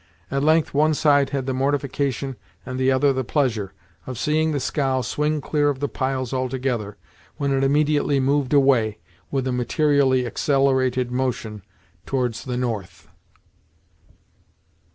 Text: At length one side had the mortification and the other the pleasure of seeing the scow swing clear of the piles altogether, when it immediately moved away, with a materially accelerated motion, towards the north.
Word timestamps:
At 0.31 0.41
length 0.41 0.73
one 0.73 0.95
side 0.95 1.29
had 1.29 1.45
the 1.45 1.53
mortification 1.53 2.35
and 2.65 2.79
the 2.79 2.91
other 2.91 3.13
the 3.13 3.23
pleasure 3.23 3.71
of 4.07 4.17
seeing 4.17 4.51
the 4.51 4.59
scow 4.59 5.01
swing 5.01 5.41
clear 5.41 5.69
of 5.69 5.79
the 5.79 5.87
piles 5.87 6.33
altogether, 6.33 6.97
when 7.37 7.53
it 7.55 7.63
immediately 7.63 8.19
moved 8.19 8.51
away, 8.51 8.97
with 9.29 9.45
a 9.47 9.51
materially 9.51 10.25
accelerated 10.25 11.11
motion, 11.11 11.61
towards 12.07 12.45
the 12.45 12.57
north. 12.57 13.09